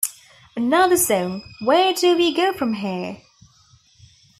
[0.55, 3.19] Another song, Where Do We Go From Here?